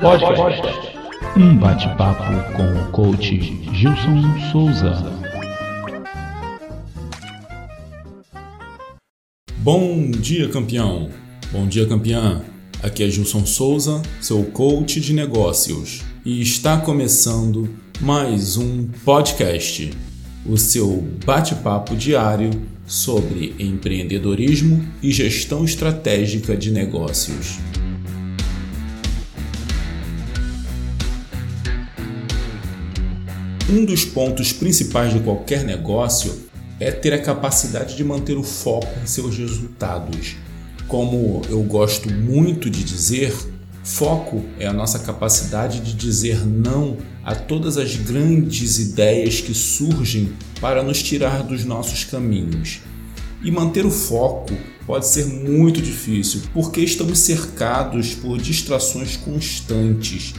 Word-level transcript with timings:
Podcast. 0.00 0.62
Um 1.36 1.56
bate-papo 1.56 2.22
com 2.56 2.62
o 2.62 2.92
coach 2.92 3.36
Gilson 3.74 4.22
Souza. 4.52 5.12
Bom 9.58 10.12
dia, 10.12 10.48
campeão. 10.50 11.10
Bom 11.50 11.66
dia, 11.66 11.84
campeã. 11.88 12.42
Aqui 12.80 13.02
é 13.02 13.10
Gilson 13.10 13.44
Souza, 13.44 14.00
seu 14.20 14.44
coach 14.44 15.00
de 15.00 15.12
negócios, 15.12 16.02
e 16.24 16.40
está 16.40 16.78
começando 16.78 17.68
mais 18.00 18.56
um 18.56 18.86
podcast, 19.04 19.90
o 20.44 20.56
seu 20.56 21.04
bate-papo 21.24 21.94
diário 21.94 22.50
sobre 22.86 23.54
empreendedorismo 23.58 24.84
e 25.02 25.12
gestão 25.12 25.64
estratégica 25.64 26.56
de 26.56 26.70
negócios. 26.70 27.58
Um 33.72 33.84
dos 33.84 34.04
pontos 34.04 34.52
principais 34.52 35.12
de 35.12 35.20
qualquer 35.20 35.62
negócio 35.62 36.48
é 36.80 36.90
ter 36.90 37.12
a 37.12 37.22
capacidade 37.22 37.96
de 37.96 38.02
manter 38.02 38.36
o 38.36 38.42
foco 38.42 38.88
em 39.00 39.06
seus 39.06 39.36
resultados. 39.36 40.34
Como 40.88 41.42
eu 41.48 41.62
gosto 41.62 42.10
muito 42.12 42.68
de 42.68 42.82
dizer, 42.82 43.32
foco 43.82 44.44
é 44.58 44.66
a 44.66 44.72
nossa 44.72 44.98
capacidade 44.98 45.80
de 45.80 45.94
dizer 45.94 46.46
não 46.46 46.96
a 47.24 47.34
todas 47.34 47.76
as 47.76 47.96
grandes 47.96 48.78
ideias 48.78 49.40
que 49.40 49.54
surgem 49.54 50.32
para 50.60 50.82
nos 50.82 51.02
tirar 51.02 51.42
dos 51.42 51.64
nossos 51.64 52.04
caminhos. 52.04 52.80
E 53.42 53.50
manter 53.50 53.86
o 53.86 53.90
foco 53.90 54.54
pode 54.86 55.06
ser 55.06 55.26
muito 55.26 55.80
difícil 55.80 56.42
porque 56.52 56.80
estamos 56.80 57.18
cercados 57.20 58.14
por 58.14 58.38
distrações 58.38 59.16
constantes. 59.16 60.34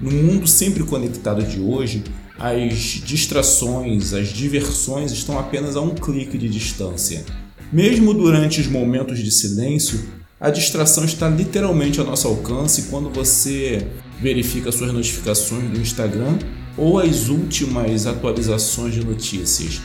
No 0.00 0.10
mundo 0.10 0.46
sempre 0.46 0.82
conectado 0.82 1.42
de 1.42 1.60
hoje, 1.60 2.02
as 2.38 3.02
distrações, 3.04 4.14
as 4.14 4.28
diversões 4.28 5.12
estão 5.12 5.38
apenas 5.38 5.76
a 5.76 5.80
um 5.80 5.94
clique 5.94 6.38
de 6.38 6.48
distância. 6.48 7.24
Mesmo 7.72 8.14
durante 8.14 8.60
os 8.60 8.66
momentos 8.66 9.18
de 9.18 9.30
silêncio, 9.30 10.00
a 10.40 10.48
distração 10.48 11.04
está 11.04 11.28
literalmente 11.28 12.00
ao 12.00 12.06
nosso 12.06 12.26
alcance 12.26 12.84
quando 12.84 13.10
você 13.10 13.86
verifica 14.18 14.72
suas 14.72 14.90
notificações 14.90 15.70
do 15.70 15.78
Instagram 15.78 16.38
ou 16.78 16.98
as 16.98 17.28
últimas 17.28 18.06
atualizações 18.06 18.94
de 18.94 19.04
notícias. 19.04 19.82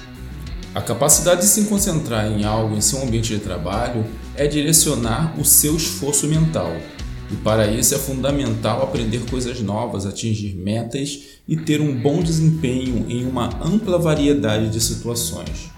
A 0.73 0.81
capacidade 0.81 1.41
de 1.41 1.47
se 1.47 1.65
concentrar 1.65 2.27
em 2.27 2.45
algo 2.45 2.73
em 2.73 2.79
seu 2.79 3.03
ambiente 3.03 3.33
de 3.33 3.39
trabalho 3.39 4.05
é 4.33 4.47
direcionar 4.47 5.37
o 5.37 5.43
seu 5.43 5.75
esforço 5.75 6.25
mental. 6.25 6.73
E 7.29 7.35
para 7.35 7.67
isso 7.67 7.93
é 7.93 7.97
fundamental 7.97 8.81
aprender 8.81 9.25
coisas 9.29 9.59
novas, 9.59 10.05
atingir 10.05 10.55
metas 10.55 11.19
e 11.45 11.57
ter 11.57 11.81
um 11.81 11.93
bom 11.93 12.21
desempenho 12.21 13.05
em 13.09 13.25
uma 13.25 13.49
ampla 13.61 13.97
variedade 13.97 14.69
de 14.69 14.79
situações. 14.79 15.69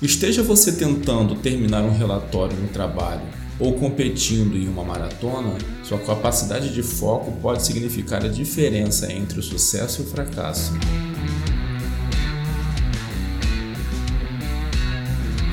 Esteja 0.00 0.42
você 0.42 0.72
tentando 0.72 1.34
terminar 1.34 1.82
um 1.82 1.94
relatório 1.94 2.56
no 2.56 2.68
trabalho 2.68 3.45
ou 3.58 3.72
competindo 3.74 4.56
em 4.56 4.68
uma 4.68 4.84
maratona, 4.84 5.56
sua 5.82 5.98
capacidade 5.98 6.72
de 6.72 6.82
foco 6.82 7.32
pode 7.40 7.64
significar 7.64 8.24
a 8.24 8.28
diferença 8.28 9.10
entre 9.12 9.40
o 9.40 9.42
sucesso 9.42 10.02
e 10.02 10.04
o 10.04 10.08
fracasso. 10.08 10.72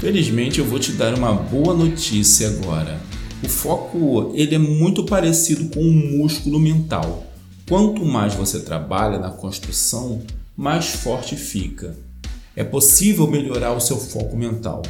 Felizmente 0.02 0.60
eu 0.60 0.66
vou 0.66 0.80
te 0.80 0.92
dar 0.92 1.14
uma 1.14 1.32
boa 1.32 1.74
notícia 1.74 2.50
agora. 2.50 3.00
O 3.42 3.48
foco 3.48 4.34
ele 4.36 4.56
é 4.56 4.60
muito 4.60 5.06
parecido 5.06 5.70
com 5.70 5.80
o 5.80 5.88
um 5.88 6.18
músculo 6.18 6.60
mental. 6.60 7.26
Quanto 7.70 8.06
mais 8.06 8.34
você 8.34 8.60
trabalha 8.60 9.18
na 9.18 9.30
construção, 9.30 10.22
mais 10.58 10.88
forte 10.88 11.38
fica. 11.38 11.96
É 12.54 12.64
possível 12.64 13.26
melhorar 13.28 13.72
o 13.72 13.80
seu 13.80 13.98
foco 13.98 14.36
mental, 14.36 14.82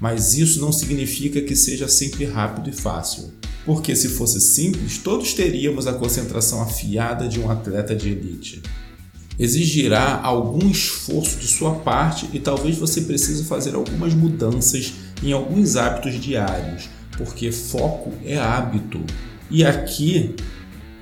mas 0.00 0.34
isso 0.34 0.60
não 0.60 0.72
significa 0.72 1.40
que 1.40 1.54
seja 1.54 1.86
sempre 1.88 2.24
rápido 2.24 2.70
e 2.70 2.72
fácil. 2.72 3.32
Porque 3.64 3.94
se 3.94 4.08
fosse 4.08 4.40
simples, 4.40 4.98
todos 4.98 5.34
teríamos 5.34 5.86
a 5.86 5.92
concentração 5.92 6.62
afiada 6.62 7.28
de 7.28 7.38
um 7.38 7.50
atleta 7.50 7.94
de 7.94 8.08
elite. 8.08 8.62
Exigirá 9.38 10.20
algum 10.22 10.70
esforço 10.70 11.38
de 11.38 11.46
sua 11.46 11.76
parte 11.76 12.28
e 12.32 12.40
talvez 12.40 12.76
você 12.76 13.02
precise 13.02 13.44
fazer 13.44 13.74
algumas 13.74 14.14
mudanças 14.14 14.94
em 15.22 15.32
alguns 15.32 15.76
hábitos 15.76 16.20
diários 16.20 16.88
porque 17.20 17.52
foco 17.52 18.12
é 18.24 18.38
hábito. 18.38 18.98
E 19.50 19.62
aqui 19.62 20.34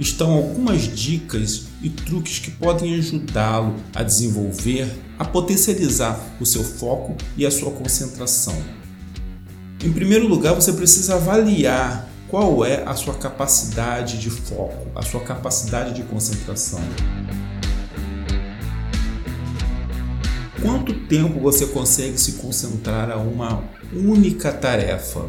estão 0.01 0.33
algumas 0.33 0.83
dicas 0.83 1.67
e 1.81 1.89
truques 1.89 2.41
que 2.41 2.51
podem 2.51 2.95
ajudá-lo 2.97 3.77
a 3.95 4.03
desenvolver, 4.03 4.89
a 5.17 5.25
potencializar 5.25 6.21
o 6.41 6.47
seu 6.47 6.65
foco 6.65 7.17
e 7.37 7.47
a 7.47 7.51
sua 7.51 7.71
concentração. 7.71 8.57
Em 9.83 9.93
primeiro 9.93 10.27
lugar, 10.27 10.55
você 10.55 10.73
precisa 10.73 11.15
avaliar 11.15 12.09
qual 12.29 12.65
é 12.65 12.83
a 12.85 12.95
sua 12.95 13.15
capacidade 13.15 14.19
de 14.19 14.31
foco, 14.31 14.89
a 14.95 15.03
sua 15.03 15.21
capacidade 15.21 15.95
de 15.95 16.03
concentração. 16.03 16.81
Quanto 20.61 20.93
tempo 21.07 21.41
você 21.41 21.67
consegue 21.67 22.19
se 22.19 22.33
concentrar 22.33 23.11
a 23.11 23.17
uma 23.17 23.63
única 23.93 24.53
tarefa? 24.53 25.27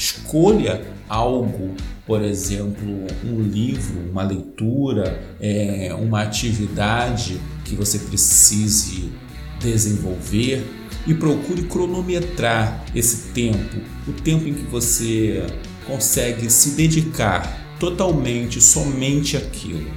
escolha 0.00 0.82
algo, 1.08 1.74
por 2.06 2.22
exemplo, 2.22 3.06
um 3.24 3.40
livro, 3.42 4.00
uma 4.10 4.22
leitura, 4.22 5.20
é, 5.38 5.94
uma 5.94 6.22
atividade 6.22 7.38
que 7.64 7.74
você 7.74 7.98
precise 7.98 9.12
desenvolver 9.60 10.64
e 11.06 11.14
procure 11.14 11.62
cronometrar 11.62 12.84
esse 12.94 13.28
tempo, 13.32 13.78
o 14.06 14.12
tempo 14.12 14.46
em 14.46 14.54
que 14.54 14.64
você 14.64 15.44
consegue 15.86 16.50
se 16.50 16.70
dedicar 16.70 17.76
totalmente, 17.78 18.60
somente 18.60 19.36
àquilo. 19.36 19.90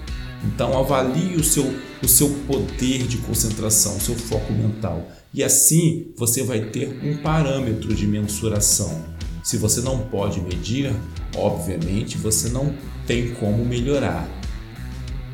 Então 0.44 0.78
avalie 0.78 1.36
o 1.36 1.44
seu, 1.44 1.74
o 2.02 2.08
seu 2.08 2.30
poder 2.48 3.08
de 3.08 3.18
concentração, 3.18 3.98
o 3.98 4.02
seu 4.02 4.16
foco 4.16 4.52
mental. 4.52 5.08
E 5.34 5.44
assim 5.44 6.08
você 6.18 6.44
vai 6.44 6.62
ter 6.62 7.00
um 7.04 7.18
parâmetro 7.18 7.94
de 7.94 8.06
mensuração. 8.08 9.04
Se 9.44 9.58
você 9.58 9.82
não 9.82 10.00
pode 10.00 10.40
medir, 10.42 10.94
obviamente 11.36 12.18
você 12.18 12.50
não 12.50 12.74
tem 13.06 13.34
como 13.36 13.66
melhorar. 13.66 14.28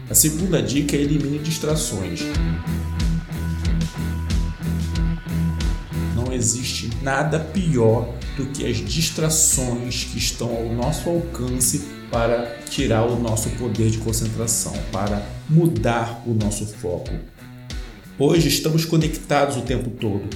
A 0.10 0.16
segunda 0.16 0.62
dica 0.62 0.96
é 0.96 1.02
elimine 1.02 1.38
distrações. 1.38 2.22
Existe 6.40 6.90
nada 7.04 7.40
pior 7.40 8.16
do 8.36 8.46
que 8.48 8.66
as 8.66 8.78
distrações 8.78 10.06
que 10.06 10.18
estão 10.18 10.50
ao 10.56 10.66
nosso 10.74 11.10
alcance 11.10 11.86
para 12.10 12.58
tirar 12.70 13.04
o 13.04 13.20
nosso 13.20 13.50
poder 13.52 13.92
de 13.92 14.00
concentração, 14.00 14.74
para 14.92 15.22
mudar 15.48 16.24
o 16.26 16.34
nosso 16.34 16.66
foco. 16.66 17.12
Hoje 18.18 18.48
estamos 18.48 18.86
conectados 18.86 19.58
o 19.58 19.62
tempo 19.62 19.90
todo. 19.92 20.28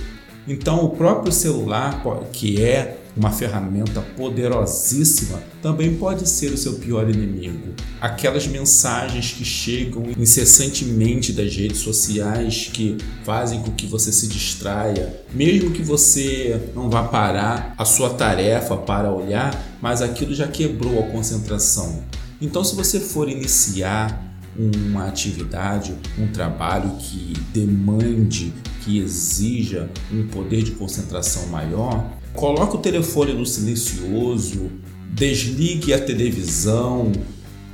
Então, 0.47 0.84
o 0.84 0.90
próprio 0.90 1.31
celular, 1.31 2.03
que 2.31 2.62
é 2.62 2.97
uma 3.16 3.31
ferramenta 3.31 4.01
poderosíssima, 4.16 5.41
também 5.62 5.96
pode 5.96 6.28
ser 6.28 6.51
o 6.51 6.57
seu 6.57 6.74
pior 6.74 7.09
inimigo. 7.09 7.74
Aquelas 8.01 8.47
mensagens 8.47 9.31
que 9.31 9.46
chegam 9.46 10.03
incessantemente 10.18 11.31
das 11.31 11.56
redes 11.56 11.78
sociais 11.78 12.69
que 12.74 12.97
fazem 13.24 13.62
com 13.62 13.72
que 13.72 13.85
você 13.85 14.12
se 14.12 14.28
distraia, 14.28 15.22
mesmo 15.34 15.72
que 15.72 15.81
você 15.81 16.59
não 16.75 16.90
vá 16.90 17.03
parar 17.03 17.75
a 17.78 17.85
sua 17.85 18.09
tarefa 18.12 18.75
para 18.75 19.12
olhar, 19.12 19.78
mas 19.81 20.01
aquilo 20.01 20.34
já 20.34 20.47
quebrou 20.47 21.00
a 21.00 21.07
concentração. 21.12 22.04
Então, 22.42 22.63
se 22.63 22.75
você 22.75 23.00
for 23.00 23.30
iniciar 23.30 24.21
uma 24.57 25.07
atividade, 25.07 25.95
um 26.18 26.27
trabalho 26.27 26.92
que 27.00 27.33
demande, 27.54 28.54
que 28.83 29.00
exija 29.00 29.89
um 30.12 30.27
poder 30.27 30.63
de 30.63 30.71
concentração 30.71 31.47
maior, 31.47 32.09
Coloque 32.33 32.75
o 32.75 32.80
telefone 32.80 33.33
no 33.33 33.45
silencioso, 33.45 34.71
desligue 35.12 35.94
a 35.94 36.03
televisão, 36.03 37.12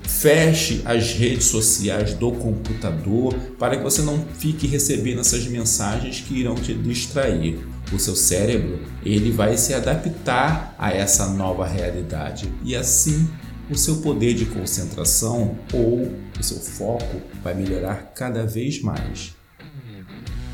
feche 0.04 0.82
as 0.84 1.14
redes 1.14 1.46
sociais 1.46 2.14
do 2.14 2.32
computador 2.34 3.34
para 3.58 3.78
que 3.78 3.84
você 3.84 4.02
não 4.02 4.26
fique 4.38 4.68
recebendo 4.68 5.22
essas 5.22 5.48
mensagens 5.48 6.20
que 6.20 6.34
irão 6.34 6.56
te 6.56 6.74
distrair. 6.74 7.60
O 7.94 7.98
seu 7.98 8.16
cérebro 8.16 8.82
ele 9.04 9.32
vai 9.32 9.58
se 9.58 9.74
adaptar 9.74 10.76
a 10.78 10.92
essa 10.92 11.30
nova 11.30 11.66
realidade 11.66 12.52
e 12.64 12.76
assim 12.76 13.30
o 13.72 13.78
seu 13.78 13.98
poder 13.98 14.34
de 14.34 14.46
concentração 14.46 15.58
ou 15.72 16.12
o 16.38 16.44
seu 16.44 16.58
foco 16.58 17.22
vai 17.42 17.54
melhorar 17.54 18.12
cada 18.14 18.46
vez 18.46 18.82
mais. 18.82 19.39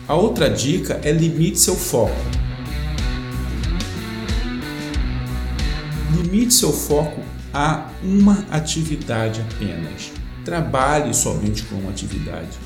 A 0.07 0.13
outra 0.13 0.47
dica 0.47 0.99
é 1.03 1.11
limite 1.11 1.59
seu 1.59 1.75
foco. 1.75 2.13
Limite 6.15 6.53
seu 6.53 6.71
foco 6.71 7.21
a 7.51 7.89
uma 8.03 8.45
atividade 8.51 9.41
apenas. 9.41 10.11
Trabalhe 10.43 11.11
somente 11.11 11.63
com 11.63 11.77
uma 11.77 11.89
atividade. 11.89 12.59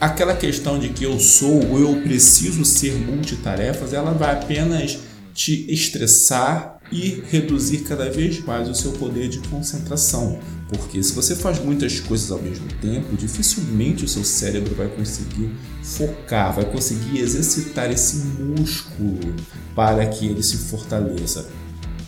Aquela 0.00 0.36
questão 0.36 0.78
de 0.78 0.90
que 0.90 1.02
eu 1.02 1.18
sou 1.18 1.68
ou 1.68 1.80
eu 1.80 2.00
preciso 2.02 2.64
ser 2.64 2.94
multitarefas, 2.94 3.92
ela 3.92 4.12
vai 4.12 4.32
apenas 4.32 4.98
te 5.34 5.66
estressar 5.72 6.73
e 6.94 7.24
reduzir 7.28 7.78
cada 7.78 8.08
vez 8.08 8.38
mais 8.44 8.68
o 8.68 8.74
seu 8.74 8.92
poder 8.92 9.28
de 9.28 9.40
concentração. 9.48 10.38
Porque 10.68 11.02
se 11.02 11.12
você 11.12 11.34
faz 11.34 11.58
muitas 11.58 11.98
coisas 11.98 12.30
ao 12.30 12.40
mesmo 12.40 12.68
tempo, 12.80 13.16
dificilmente 13.16 14.04
o 14.04 14.08
seu 14.08 14.22
cérebro 14.22 14.76
vai 14.76 14.86
conseguir 14.86 15.50
focar, 15.82 16.54
vai 16.54 16.64
conseguir 16.64 17.18
exercitar 17.18 17.90
esse 17.90 18.18
músculo 18.40 19.34
para 19.74 20.06
que 20.06 20.26
ele 20.26 20.42
se 20.42 20.56
fortaleça. 20.56 21.50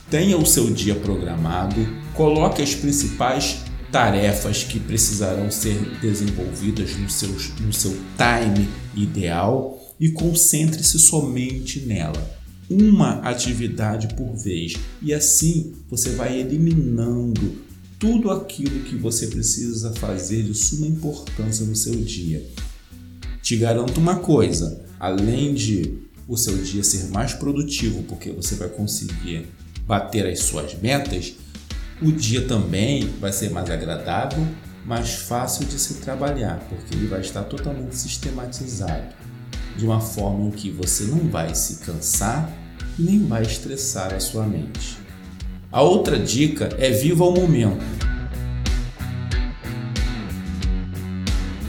Tenha 0.09 0.39
o 0.39 0.47
seu 0.47 0.71
dia 0.71 0.95
programado, 0.95 1.85
coloque 2.15 2.63
as 2.63 2.77
principais 2.77 3.59
tarefas 3.91 4.63
que 4.63 4.79
precisarão 4.79 5.51
ser 5.51 5.99
desenvolvidas 6.01 6.97
no 6.97 7.11
seu, 7.11 7.31
no 7.61 7.73
seu 7.73 7.97
time 8.17 8.69
ideal 8.95 9.81
e 9.99 10.11
concentre-se 10.11 10.99
somente 11.01 11.81
nela. 11.81 12.36
Uma 12.69 13.21
atividade 13.21 14.15
por 14.15 14.35
vez, 14.35 14.75
e 15.01 15.15
assim 15.15 15.75
você 15.89 16.11
vai 16.11 16.41
eliminando 16.41 17.65
tudo 17.99 18.31
aquilo 18.31 18.81
que 18.81 18.97
você 18.97 19.29
precisa 19.29 19.93
fazer 19.93 20.43
de 20.43 20.55
suma 20.55 20.87
importância 20.87 21.65
no 21.65 21.77
seu 21.77 21.95
dia. 21.95 22.45
Te 23.41 23.57
garanto 23.57 23.99
uma 23.99 24.17
coisa: 24.17 24.85
além 24.99 25.55
de 25.55 25.99
o 26.27 26.37
seu 26.37 26.59
dia 26.59 26.83
ser 26.83 27.05
mais 27.11 27.33
produtivo, 27.33 28.03
porque 28.03 28.33
você 28.33 28.57
vai 28.57 28.69
conseguir 28.69 29.47
bater 29.87 30.27
as 30.27 30.41
suas 30.41 30.75
metas, 30.75 31.35
o 32.03 32.11
dia 32.11 32.47
também 32.47 33.09
vai 33.21 33.33
ser 33.33 33.51
mais 33.51 33.71
agradável, 33.71 34.45
mais 34.85 35.15
fácil 35.15 35.65
de 35.67 35.79
se 35.79 35.95
trabalhar, 35.95 36.67
porque 36.69 36.95
ele 36.95 37.07
vai 37.07 37.21
estar 37.21 37.45
totalmente 37.45 37.95
sistematizado, 37.95 39.15
de 39.77 39.85
uma 39.85 40.01
forma 40.01 40.47
em 40.47 40.51
que 40.51 40.71
você 40.71 41.05
não 41.05 41.29
vai 41.29 41.55
se 41.55 41.85
cansar 41.85 42.53
nem 42.99 43.27
vai 43.27 43.43
estressar 43.43 44.15
a 44.15 44.21
sua 44.21 44.47
mente. 44.47 44.99
A 45.71 45.83
outra 45.83 46.19
dica 46.19 46.71
é 46.79 46.91
viva 46.91 47.25
o 47.25 47.33
momento. 47.33 47.85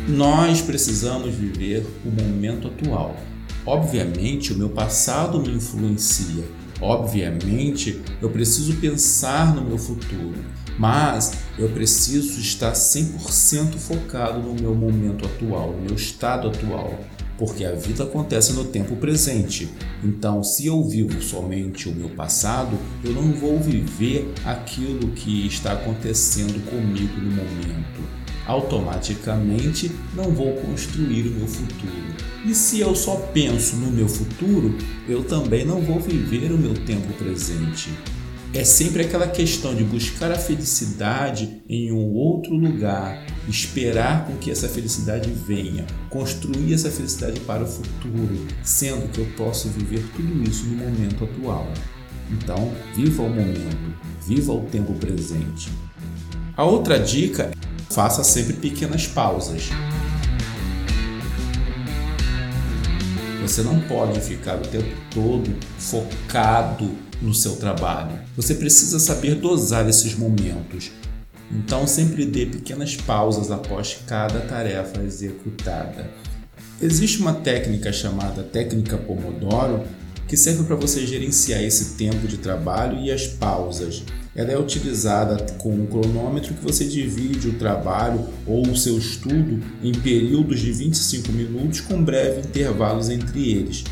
Nós 0.07 0.61
precisamos 0.61 1.35
viver 1.35 1.85
o 2.05 2.09
momento 2.09 2.67
atual. 2.67 3.17
Obviamente, 3.65 4.53
o 4.53 4.57
meu 4.57 4.69
passado 4.69 5.41
me 5.41 5.49
influencia, 5.49 6.45
Obviamente, 6.79 7.99
eu 8.21 8.29
preciso 8.29 8.75
pensar 8.75 9.55
no 9.55 9.63
meu 9.63 9.79
futuro, 9.79 10.35
mas 10.77 11.33
eu 11.57 11.69
preciso 11.69 12.39
estar 12.39 12.73
100% 12.73 13.77
focado 13.77 14.39
no 14.39 14.53
meu 14.53 14.75
momento 14.75 15.25
atual, 15.25 15.71
no 15.71 15.81
meu 15.81 15.95
estado 15.95 16.49
atual, 16.49 16.99
porque 17.37 17.63
a 17.63 17.73
vida 17.73 18.03
acontece 18.03 18.53
no 18.53 18.65
tempo 18.65 18.95
presente. 18.95 19.69
Então, 20.03 20.43
se 20.43 20.65
eu 20.67 20.83
vivo 20.83 21.21
somente 21.21 21.87
o 21.87 21.95
meu 21.95 22.09
passado, 22.09 22.77
eu 23.03 23.13
não 23.13 23.31
vou 23.33 23.59
viver 23.59 24.33
aquilo 24.45 25.09
que 25.11 25.45
está 25.45 25.73
acontecendo 25.73 26.63
comigo 26.69 27.19
no 27.21 27.31
momento 27.31 28.17
automaticamente 28.47 29.91
não 30.15 30.31
vou 30.31 30.53
construir 30.53 31.27
o 31.27 31.31
meu 31.31 31.47
futuro. 31.47 32.15
E 32.45 32.55
se 32.55 32.79
eu 32.79 32.95
só 32.95 33.15
penso 33.33 33.75
no 33.75 33.91
meu 33.91 34.07
futuro, 34.07 34.75
eu 35.07 35.23
também 35.23 35.65
não 35.65 35.81
vou 35.81 35.99
viver 35.99 36.51
o 36.51 36.57
meu 36.57 36.73
tempo 36.73 37.11
presente. 37.13 37.89
É 38.53 38.63
sempre 38.63 39.03
aquela 39.03 39.27
questão 39.27 39.75
de 39.75 39.83
buscar 39.83 40.31
a 40.31 40.37
felicidade 40.37 41.61
em 41.69 41.91
um 41.91 42.13
outro 42.13 42.55
lugar, 42.55 43.25
esperar 43.47 44.25
com 44.25 44.35
que 44.37 44.49
essa 44.49 44.69
felicidade 44.69 45.29
venha, 45.29 45.85
construir 46.09 46.73
essa 46.73 46.89
felicidade 46.89 47.39
para 47.41 47.63
o 47.63 47.67
futuro, 47.67 48.47
sendo 48.63 49.09
que 49.09 49.19
eu 49.19 49.27
posso 49.35 49.67
viver 49.69 50.03
tudo 50.15 50.49
isso 50.49 50.65
no 50.65 50.77
momento 50.77 51.25
atual. 51.25 51.71
Então, 52.31 52.73
viva 52.95 53.23
o 53.23 53.29
momento, 53.29 53.95
viva 54.25 54.53
o 54.53 54.65
tempo 54.65 54.93
presente. 54.93 55.69
A 56.55 56.63
outra 56.63 56.97
dica 56.97 57.51
faça 57.89 58.23
sempre 58.23 58.53
pequenas 58.53 59.05
pausas. 59.05 59.69
Você 63.41 63.61
não 63.61 63.79
pode 63.81 64.19
ficar 64.19 64.55
o 64.55 64.67
tempo 64.67 64.93
todo 65.13 65.53
focado 65.77 67.06
no 67.21 67.33
seu 67.33 67.55
trabalho. 67.55 68.19
Você 68.35 68.55
precisa 68.55 68.99
saber 68.99 69.35
dosar 69.35 69.87
esses 69.87 70.15
momentos. 70.15 70.91
Então, 71.51 71.87
sempre 71.87 72.25
dê 72.25 72.45
pequenas 72.45 72.95
pausas 72.95 73.51
após 73.51 73.99
cada 74.05 74.41
tarefa 74.41 75.01
executada. 75.01 76.09
Existe 76.81 77.19
uma 77.19 77.33
técnica 77.33 77.91
chamada 77.91 78.43
técnica 78.43 78.97
Pomodoro 78.97 79.83
que 80.27 80.35
serve 80.35 80.63
para 80.63 80.75
você 80.75 81.07
gerenciar 81.07 81.63
esse 81.63 81.95
tempo 81.95 82.27
de 82.27 82.37
trabalho 82.37 82.99
e 82.99 83.11
as 83.11 83.25
pausas. 83.25 84.03
Ela 84.35 84.51
é 84.51 84.59
utilizada 84.59 85.53
com 85.53 85.73
um 85.73 85.85
cronômetro 85.85 86.53
que 86.53 86.63
você 86.63 86.85
divide 86.85 87.47
o 87.47 87.53
trabalho 87.53 88.27
ou 88.45 88.67
o 88.67 88.77
seu 88.77 88.97
estudo 88.97 89.63
em 89.81 89.91
períodos 89.93 90.59
de 90.59 90.71
25 90.71 91.31
minutos 91.31 91.79
com 91.79 92.03
breves 92.03 92.45
intervalos 92.45 93.09
entre 93.09 93.51
eles. 93.51 93.83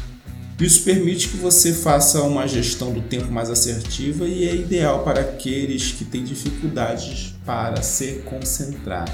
Isso 0.60 0.84
permite 0.84 1.28
que 1.28 1.38
você 1.38 1.74
faça 1.74 2.22
uma 2.22 2.48
gestão 2.48 2.94
do 2.94 3.02
tempo 3.02 3.30
mais 3.30 3.50
assertiva 3.50 4.26
e 4.26 4.48
é 4.48 4.56
ideal 4.56 5.04
para 5.04 5.20
aqueles 5.20 5.92
que 5.92 6.06
têm 6.06 6.24
dificuldades 6.24 7.36
para 7.46 7.82
se 7.82 8.22
concentrar. 8.26 9.06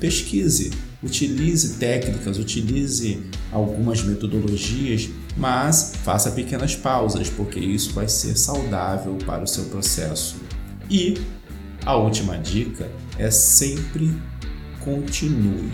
Pesquise, 0.00 0.72
utilize 1.00 1.74
técnicas, 1.74 2.38
utilize 2.38 3.22
algumas 3.52 4.02
metodologias, 4.02 5.08
mas 5.36 5.92
faça 6.02 6.32
pequenas 6.32 6.74
pausas, 6.74 7.28
porque 7.28 7.60
isso 7.60 7.92
vai 7.92 8.08
ser 8.08 8.36
saudável 8.36 9.16
para 9.24 9.44
o 9.44 9.46
seu 9.46 9.64
processo. 9.66 10.36
E 10.90 11.14
a 11.86 11.94
última 11.94 12.36
dica 12.36 12.90
é 13.16 13.30
sempre 13.30 14.10
continue. 14.80 15.70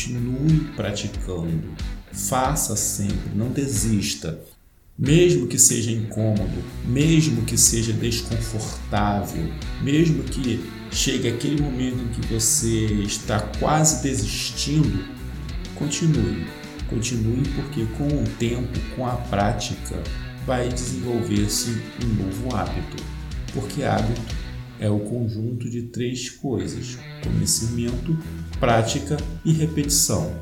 Continue 0.00 0.72
praticando. 0.74 1.74
Faça 2.10 2.74
sempre, 2.74 3.34
não 3.34 3.50
desista. 3.50 4.40
Mesmo 4.98 5.46
que 5.46 5.58
seja 5.58 5.90
incômodo, 5.90 6.62
mesmo 6.86 7.42
que 7.44 7.56
seja 7.58 7.92
desconfortável, 7.92 9.46
mesmo 9.82 10.22
que 10.24 10.64
chegue 10.90 11.28
aquele 11.28 11.60
momento 11.60 11.98
em 12.02 12.08
que 12.08 12.26
você 12.32 12.86
está 13.02 13.40
quase 13.58 14.02
desistindo, 14.02 15.04
continue. 15.74 16.46
Continue 16.88 17.42
porque 17.54 17.86
com 17.96 18.08
o 18.08 18.24
tempo, 18.38 18.78
com 18.96 19.06
a 19.06 19.16
prática, 19.16 20.02
vai 20.46 20.68
desenvolver-se 20.68 21.70
um 22.02 22.24
novo 22.24 22.56
hábito, 22.56 23.02
porque 23.52 23.82
hábito 23.82 24.39
é 24.80 24.88
o 24.90 24.98
conjunto 24.98 25.68
de 25.68 25.82
três 25.82 26.30
coisas: 26.30 26.98
conhecimento, 27.22 28.16
prática 28.58 29.16
e 29.44 29.52
repetição. 29.52 30.34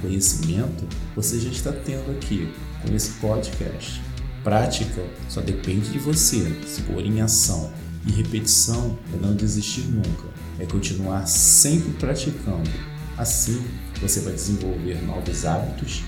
Conhecimento 0.00 0.84
você 1.14 1.38
já 1.38 1.50
está 1.50 1.70
tendo 1.70 2.10
aqui 2.10 2.48
com 2.80 2.92
esse 2.96 3.10
podcast. 3.20 4.00
Prática 4.42 5.06
só 5.28 5.40
depende 5.40 5.90
de 5.90 5.98
você 5.98 6.40
se 6.66 6.82
pôr 6.82 7.04
em 7.04 7.20
ação. 7.20 7.70
E 8.04 8.10
repetição 8.10 8.98
é 9.14 9.16
não 9.24 9.32
desistir 9.32 9.82
nunca, 9.82 10.26
é 10.58 10.66
continuar 10.66 11.24
sempre 11.26 11.92
praticando. 11.92 12.68
Assim, 13.16 13.62
você 14.00 14.18
vai 14.18 14.32
desenvolver 14.32 15.00
novos 15.06 15.44
hábitos, 15.44 16.02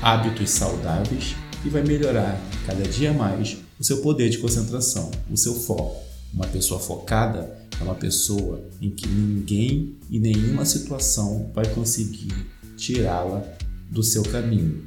hábitos 0.00 0.48
saudáveis 0.48 1.36
e 1.62 1.68
vai 1.68 1.82
melhorar 1.82 2.40
cada 2.64 2.82
dia 2.84 3.12
mais 3.12 3.58
o 3.78 3.84
seu 3.84 3.98
poder 3.98 4.30
de 4.30 4.38
concentração, 4.38 5.10
o 5.30 5.36
seu 5.36 5.52
foco. 5.52 6.06
Uma 6.36 6.46
pessoa 6.48 6.78
focada 6.78 7.50
é 7.80 7.82
uma 7.82 7.94
pessoa 7.94 8.62
em 8.78 8.90
que 8.90 9.08
ninguém 9.08 9.96
e 10.10 10.18
nenhuma 10.18 10.66
situação 10.66 11.50
vai 11.54 11.66
conseguir 11.74 12.46
tirá-la 12.76 13.42
do 13.90 14.02
seu 14.02 14.22
caminho. 14.22 14.84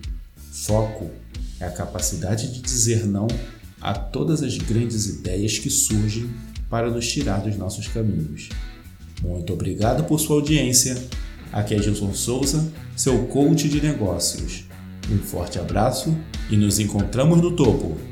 Foco 0.51 1.09
é 1.59 1.65
a 1.65 1.71
capacidade 1.71 2.53
de 2.53 2.61
dizer 2.61 3.07
não 3.07 3.27
a 3.81 3.95
todas 3.95 4.43
as 4.43 4.57
grandes 4.57 5.07
ideias 5.07 5.57
que 5.57 5.71
surgem 5.71 6.29
para 6.69 6.91
nos 6.91 7.11
tirar 7.11 7.41
dos 7.41 7.57
nossos 7.57 7.87
caminhos. 7.87 8.49
Muito 9.23 9.51
obrigado 9.51 10.03
por 10.03 10.19
sua 10.19 10.35
audiência. 10.35 11.03
Aqui 11.51 11.73
é 11.73 11.81
Gilson 11.81 12.13
Souza, 12.13 12.71
seu 12.95 13.25
coach 13.25 13.67
de 13.67 13.81
negócios. 13.81 14.65
Um 15.11 15.17
forte 15.17 15.57
abraço 15.57 16.15
e 16.51 16.55
nos 16.55 16.77
encontramos 16.77 17.41
no 17.41 17.55
topo! 17.55 18.08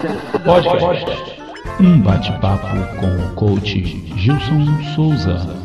Podcast. 0.00 1.04
Um 1.78 2.00
bate-papo 2.00 2.66
com 2.98 3.06
o 3.06 3.34
coach 3.34 3.80
Gilson 4.16 4.82
Souza. 4.94 5.59